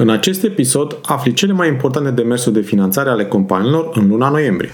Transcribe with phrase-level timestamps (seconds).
[0.00, 4.72] În acest episod afli cele mai importante demersuri de finanțare ale companiilor în luna noiembrie.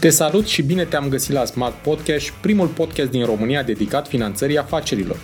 [0.00, 4.58] Te salut și bine te-am găsit la Smart Podcast, primul podcast din România dedicat finanțării
[4.58, 5.16] afacerilor.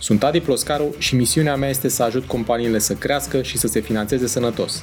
[0.00, 3.80] Sunt Adi Ploscaru și misiunea mea este să ajut companiile să crească și să se
[3.80, 4.82] finanțeze sănătos.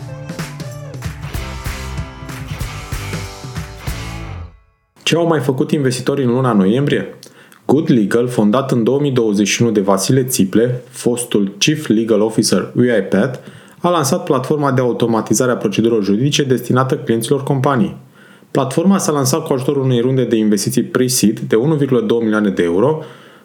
[5.11, 7.15] Ce au mai făcut investitorii în luna noiembrie?
[7.65, 13.39] Good Legal, fondat în 2021 de Vasile Țiple, fostul Chief Legal Officer UiPath,
[13.79, 17.97] a lansat platforma de automatizare a procedurilor juridice destinată clienților companii.
[18.51, 21.89] Platforma s-a lansat cu ajutorul unei runde de investiții pre-seed de 1,2
[22.21, 23.03] milioane de euro,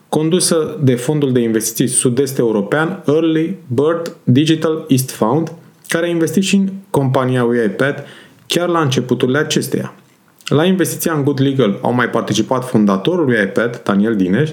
[0.09, 5.53] condusă de fondul de investiții sud-est european Early Bird Digital East Fund,
[5.89, 8.03] care a investit și în compania UiPath
[8.47, 9.95] chiar la începuturile acesteia.
[10.49, 14.51] La investiția în Good Legal au mai participat fondatorul lui iPad, Daniel Dineș,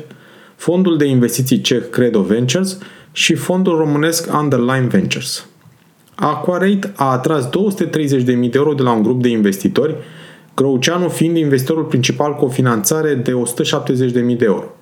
[0.56, 2.78] fondul de investiții ceh Credo Ventures
[3.12, 5.46] și fondul românesc Underline Ventures.
[6.16, 9.96] Aquarate a atras 230.000 de euro de la un grup de investitori,
[10.56, 14.76] Grăuceanu fiind investitorul principal cu o finanțare de 170.000 de euro.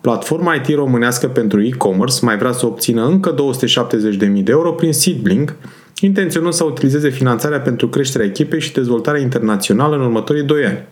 [0.00, 5.56] Platforma IT românească pentru e-commerce mai vrea să obțină încă 270.000 de euro prin Seedblink,
[6.00, 10.86] intenționând să utilizeze finanțarea pentru creșterea echipei și dezvoltarea internațională în următorii 2 ani.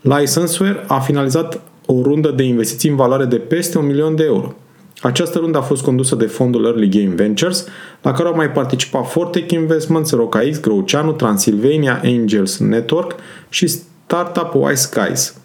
[0.00, 4.54] Licenseware a finalizat o rundă de investiții în valoare de peste un milion de euro.
[5.00, 7.66] Această rundă a fost condusă de fondul Early Game Ventures,
[8.02, 13.14] la care au mai participat Fortech Investments, RocaX, Grăuceanu, Transylvania Angels Network
[13.48, 15.43] și startup Wise Skies.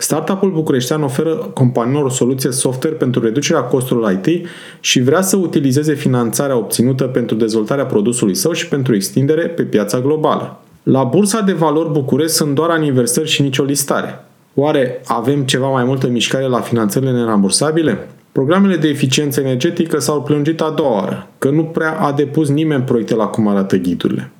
[0.00, 4.46] Startup-ul bucureștean oferă companiilor o soluție software pentru reducerea costurilor IT
[4.80, 10.00] și vrea să utilizeze finanțarea obținută pentru dezvoltarea produsului său și pentru extindere pe piața
[10.00, 10.60] globală.
[10.82, 14.24] La Bursa de Valori București sunt doar aniversări și nicio listare.
[14.54, 18.08] Oare avem ceva mai multă mișcare la finanțările nerambursabile?
[18.32, 22.82] Programele de eficiență energetică s-au plângit a doua oară, că nu prea a depus nimeni
[22.82, 24.30] proiecte la cum arată ghidurile.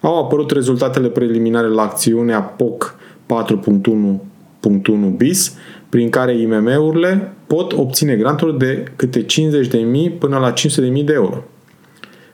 [0.00, 2.94] Au apărut rezultatele preliminare la acțiunea POC
[3.26, 4.32] 4.1
[4.64, 5.56] 1 bis,
[5.88, 11.44] prin care IMM-urile pot obține granturi de câte 50.000 până la 500.000 de euro.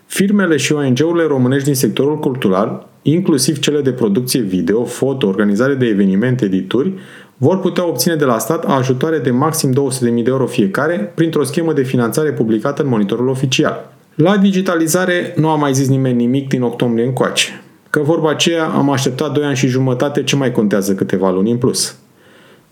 [0.06, 5.86] Firmele și ONG-urile românești din sectorul cultural, inclusiv cele de producție video, foto, organizare de
[5.86, 6.92] evenimente, edituri,
[7.36, 11.72] vor putea obține de la stat ajutoare de maxim 200.000 de euro fiecare printr-o schemă
[11.72, 13.92] de finanțare publicată în monitorul oficial.
[14.14, 17.62] La digitalizare nu a mai zis nimeni nimic din octombrie încoace.
[17.90, 21.56] Că vorba aceea am așteptat 2 ani și jumătate ce mai contează câteva luni în
[21.56, 21.99] plus.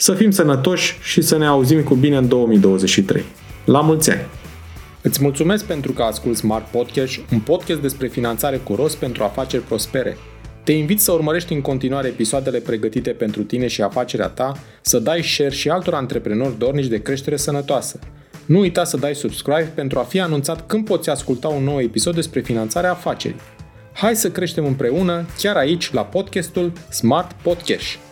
[0.00, 3.24] Să fim sănătoși și să ne auzim cu bine în 2023.
[3.64, 4.26] La mulți ani!
[5.02, 9.62] Îți mulțumesc pentru că asculti Smart Podcast, un podcast despre finanțare cu rost pentru afaceri
[9.62, 10.16] prospere.
[10.64, 15.22] Te invit să urmărești în continuare episoadele pregătite pentru tine și afacerea ta, să dai
[15.22, 17.98] share și altor antreprenori dornici de creștere sănătoasă.
[18.46, 22.14] Nu uita să dai subscribe pentru a fi anunțat când poți asculta un nou episod
[22.14, 23.40] despre finanțarea afacerii.
[23.92, 28.07] Hai să creștem împreună, chiar aici, la podcastul Smart Podcast.